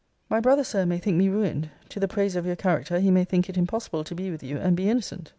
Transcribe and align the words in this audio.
My 0.31 0.39
brother, 0.39 0.63
Sir, 0.63 0.87
may 0.87 0.97
think 0.97 1.15
me 1.17 1.29
ruined; 1.29 1.69
to 1.89 1.99
the 1.99 2.07
praise 2.07 2.35
of 2.35 2.43
your 2.43 2.55
character, 2.55 2.99
he 2.99 3.11
may 3.11 3.23
think 3.23 3.49
it 3.49 3.55
impossible 3.55 4.03
to 4.05 4.15
be 4.15 4.31
with 4.31 4.41
you 4.41 4.57
and 4.57 4.75
be 4.75 4.89
innocent. 4.89 5.29